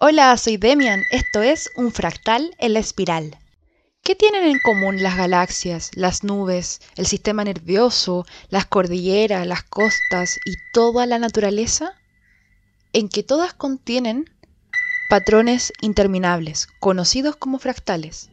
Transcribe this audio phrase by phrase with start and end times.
[0.00, 1.02] Hola, soy Demian.
[1.10, 3.36] Esto es Un fractal en la espiral.
[4.04, 10.38] ¿Qué tienen en común las galaxias, las nubes, el sistema nervioso, las cordilleras, las costas
[10.46, 11.94] y toda la naturaleza?
[12.92, 14.30] En que todas contienen
[15.10, 18.30] patrones interminables, conocidos como fractales.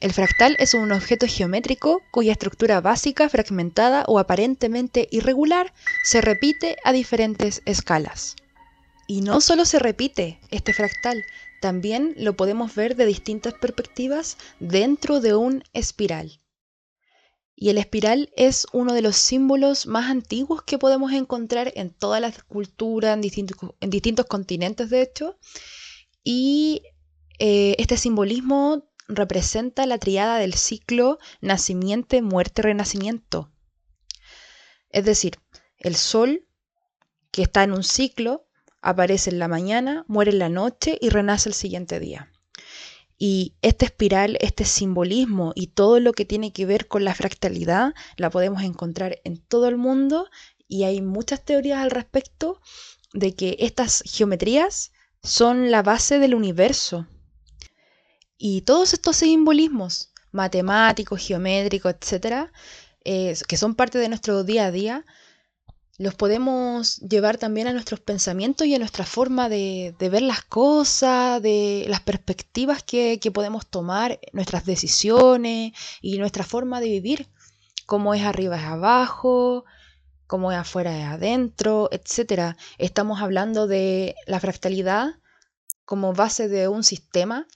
[0.00, 5.72] El fractal es un objeto geométrico cuya estructura básica, fragmentada o aparentemente irregular
[6.02, 8.34] se repite a diferentes escalas.
[9.06, 11.24] Y no solo se repite este fractal,
[11.60, 16.40] también lo podemos ver de distintas perspectivas dentro de un espiral.
[17.54, 22.20] Y el espiral es uno de los símbolos más antiguos que podemos encontrar en todas
[22.20, 25.38] las culturas, en distintos, continentes de hecho.
[26.24, 26.82] Y
[27.38, 33.52] eh, este simbolismo representa la triada del ciclo nacimiento, muerte, renacimiento.
[34.88, 35.38] Es decir,
[35.78, 36.46] el sol,
[37.30, 38.48] que está en un ciclo,
[38.82, 42.30] aparece en la mañana, muere en la noche y renace el siguiente día.
[43.16, 47.94] Y esta espiral, este simbolismo y todo lo que tiene que ver con la fractalidad
[48.16, 50.28] la podemos encontrar en todo el mundo
[50.66, 52.60] y hay muchas teorías al respecto
[53.12, 54.90] de que estas geometrías
[55.22, 57.06] son la base del universo.
[58.36, 62.52] Y todos estos simbolismos matemáticos, geométricos, etcétera,
[63.04, 65.04] eh, que son parte de nuestro día a día,
[65.98, 71.42] los podemos llevar también a nuestros pensamientos y a nuestra forma de, ver las cosas,
[71.42, 77.28] de las perspectivas que, podemos tomar, nuestras decisiones y nuestra forma de vivir,
[77.86, 79.64] cómo es arriba es abajo,
[80.26, 82.56] cómo es afuera es adentro, etc.
[82.78, 85.16] Estamos hablando de la fractalidad
[85.84, 87.46] como base de un sistema.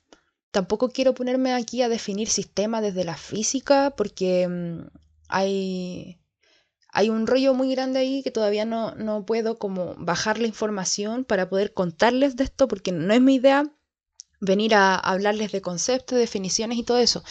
[0.51, 4.89] Tampoco quiero ponerme aquí a definir sistema desde la física porque mm,
[5.29, 6.19] hay
[6.97, 11.27] hay un rollo muy grande ahí que todavía no, no puedo como bajar la información
[11.27, 13.71] para poder contarles de esto porque no es mi idea
[14.41, 17.23] venir a hablarles de conceptos, definiciones y todo eso.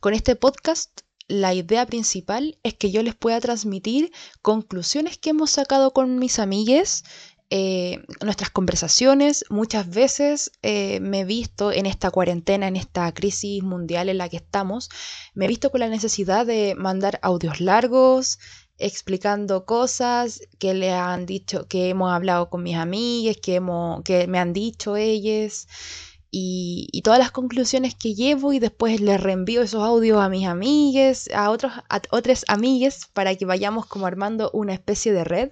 [0.00, 4.12] Con este podcast la idea principal es que yo les pueda transmitir
[4.42, 7.02] conclusiones que hemos sacado con mis amigues,
[7.48, 9.46] eh, nuestras conversaciones.
[9.48, 14.28] Muchas veces eh, me he visto en esta cuarentena, en esta crisis mundial en la
[14.28, 14.90] que estamos,
[15.32, 18.38] me he visto con la necesidad de mandar audios largos,
[18.78, 24.26] explicando cosas que le han dicho, que hemos hablado con mis amigas, que, hemos, que
[24.26, 25.66] me han dicho ellas,
[26.30, 31.28] y, todas las conclusiones que llevo y después les reenvío esos audios a mis amigas,
[31.34, 35.50] a, otros, a otras amigas, para que vayamos como armando una especie de red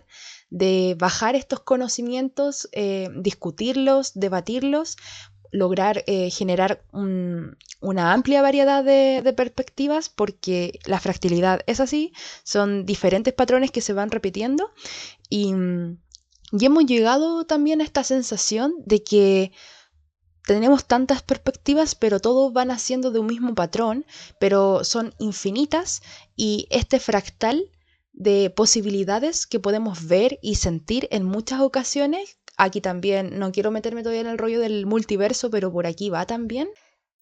[0.50, 4.96] de bajar estos conocimientos, eh, discutirlos, debatirlos,
[5.56, 12.12] lograr eh, generar una amplia variedad de, perspectivas porque la fractilidad es así,
[12.44, 14.70] son diferentes patrones que se van repitiendo
[15.28, 15.54] y,
[16.52, 19.52] y hemos llegado también a esta sensación de que
[20.46, 24.06] tenemos tantas perspectivas, pero todos van haciendo de un mismo patrón,
[24.38, 26.02] pero son infinitas
[26.36, 27.72] y este fractal
[28.12, 34.02] de posibilidades que podemos ver y sentir en muchas ocasiones Aquí también, no quiero meterme
[34.02, 36.68] todavía en el rollo del multiverso, pero por aquí va también.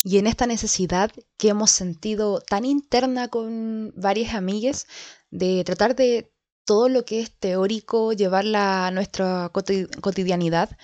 [0.05, 4.87] Y en esta necesidad que hemos sentido tan interna con varias amigas
[5.31, 6.31] de tratar de
[6.65, 10.77] todo lo que es teórico, llevarla a nuestra cotidianidad,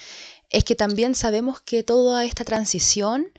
[0.51, 3.33] es que también sabemos que toda esta transición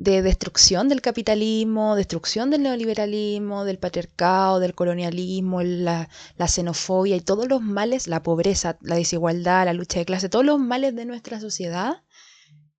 [0.00, 6.08] de destrucción del capitalismo, destrucción del neoliberalismo, del patriarcado, del colonialismo, la,
[6.48, 10.58] xenofobia y todos los males, la pobreza, la desigualdad, la lucha de clase, todos los
[10.58, 12.02] males de nuestra sociedad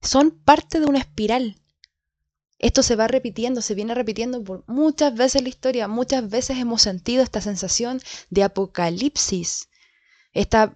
[0.02, 1.62] son parte de una espiral.
[2.58, 6.82] Esto se va repitiendo, se viene repitiendo por muchas veces la historia, muchas veces hemos
[6.82, 9.70] sentido esta sensación de apocalipsis,
[10.34, 10.74] esta,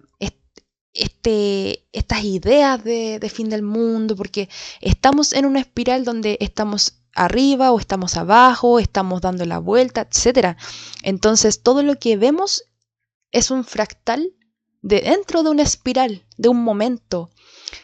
[0.98, 4.48] este, estas ideas de, fin del mundo, porque
[4.80, 10.56] estamos en una espiral donde estamos arriba o estamos abajo, estamos dando la vuelta, etc.
[11.02, 12.64] Entonces todo lo que vemos
[13.32, 14.32] es un fractal
[14.82, 17.30] de dentro de una espiral, de un momento.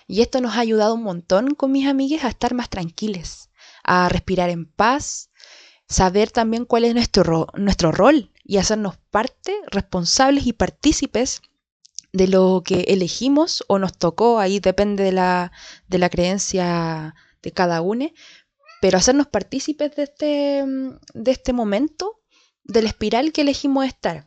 [0.07, 3.51] Y esto nos ha ayudado un montón con mis amigas a estar más tranquiles,
[3.83, 5.31] a respirar en paz,
[5.89, 11.43] saber también cuál es nuestro, nuestro rol y hacernos parte, responsables y partícipes
[12.13, 15.53] de lo que elegimos o nos tocó, ahí depende de la,
[15.89, 18.11] de la creencia de cada uno,
[18.81, 20.65] pero hacernos partícipes de este,
[21.15, 22.21] de este momento,
[22.65, 24.27] del espiral que elegimos estar.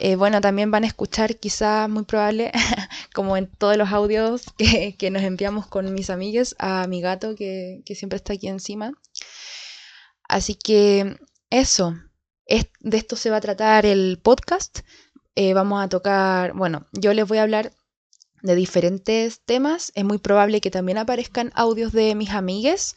[0.00, 2.50] Eh, bueno, también van a escuchar quizás muy probable,
[3.14, 7.34] como en todos los audios que, que, nos enviamos con mis amigas, a mi gato
[7.36, 8.92] que, que siempre está aquí encima.
[10.28, 11.16] Así que
[11.50, 11.94] eso,
[12.46, 14.80] es, de esto se va a tratar el podcast.
[15.36, 17.72] Eh, vamos a tocar, bueno, yo les voy a hablar
[18.42, 19.90] de diferentes temas.
[19.94, 22.94] Es muy probable que también aparezcan audios de mis amigues,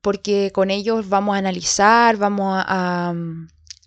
[0.00, 3.14] porque con ellos vamos a analizar, vamos a,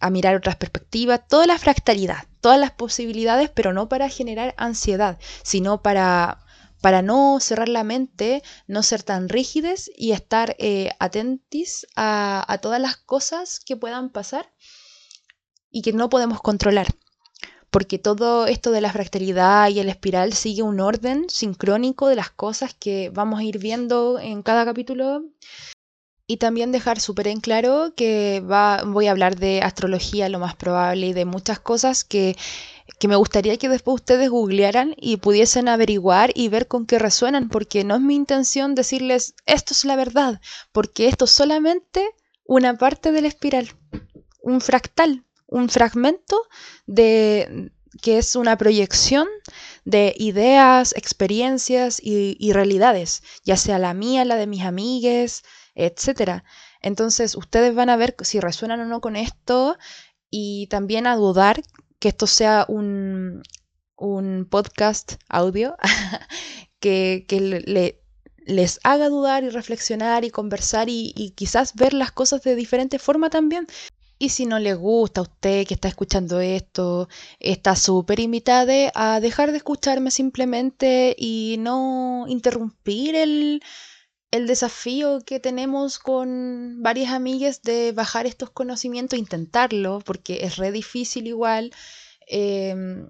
[0.02, 5.20] a, mirar otras perspectivas, toda la fractalidad, todas las posibilidades, pero no para generar ansiedad,
[5.44, 6.42] sino para
[6.82, 12.60] para no cerrar la mente, no ser tan rígides y estar eh, atentis a, a
[12.60, 14.54] todas las cosas que puedan pasar
[15.72, 16.88] y que no podemos controlar
[17.76, 22.30] porque todo esto de la fractalidad y el espiral sigue un orden sincrónico de las
[22.30, 25.26] cosas que vamos a ir viendo en cada capítulo.
[26.26, 30.56] Y también dejar súper en claro que va, voy a hablar de astrología lo más
[30.56, 32.38] probable y de muchas cosas que,
[32.98, 37.50] que me gustaría que después ustedes googlearan y pudiesen averiguar y ver con qué resuenan,
[37.50, 40.40] porque no es mi intención decirles esto es la verdad,
[40.72, 42.10] porque esto es solamente
[42.46, 43.70] una parte del espiral,
[44.42, 46.42] un fractal, un fragmento
[46.86, 47.72] de
[48.02, 49.28] que es una proyección
[49.86, 55.44] de ideas, experiencias y, realidades, ya sea la mía, la de mis amigues,
[55.76, 56.44] etc.
[56.82, 59.78] Entonces, ustedes van a ver si resuenan o no con esto
[60.30, 61.62] y también a dudar
[62.00, 63.44] que esto sea un,
[63.96, 65.78] un podcast audio
[66.80, 68.02] que, le,
[68.46, 73.30] les haga dudar y reflexionar y conversar y, quizás ver las cosas de diferente forma
[73.30, 73.68] también.
[74.18, 77.10] Y si no le gusta a usted que está escuchando esto,
[77.40, 83.62] está súper invitada a dejar de escucharme simplemente y no interrumpir el,
[84.32, 90.72] el desafío que tenemos con varias amigas de bajar estos conocimientos, intentarlo, porque es re
[90.72, 91.74] difícil igual
[92.28, 93.10] em,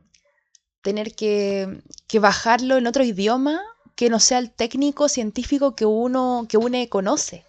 [0.81, 3.61] tener que, que, bajarlo en otro idioma
[3.95, 7.45] que no sea el técnico científico que uno, que uno conoce.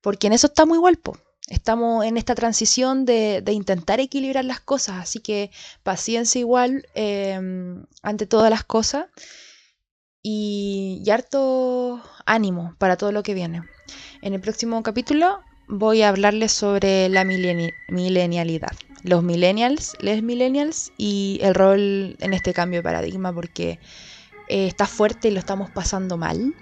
[0.00, 1.18] Porque en eso está muy guapo.
[1.48, 5.50] Estamos en esta transición de, intentar equilibrar las cosas, así que
[5.82, 9.06] paciencia igual em, ante todas las cosas
[10.22, 13.62] y, harto ánimo para todo lo que viene.
[14.20, 18.72] En el próximo capítulo voy a hablarles sobre la milenialidad,
[19.02, 23.78] los millennials, les millennials y el rol en este cambio de paradigma porque
[24.48, 26.54] eh, está fuerte y lo estamos pasando mal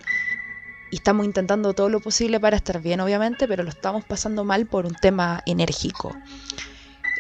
[0.91, 4.67] y estamos intentando todo lo posible para estar bien, obviamente, pero lo estamos pasando mal
[4.67, 6.17] por un tema enérgico,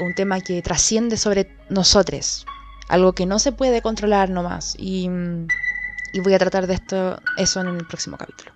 [0.00, 2.46] un tema que trasciende sobre nosotros,
[2.88, 4.76] algo que no se puede controlar nomás.
[4.78, 5.08] Y,
[6.22, 8.52] voy a tratar de esto, eso en el próximo capítulo.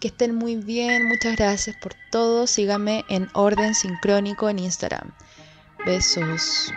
[0.00, 2.46] Que estén muy bien, muchas gracias por todo.
[2.46, 5.12] Síganme en Orden Sincrónico en Instagram.
[5.84, 6.72] Besos.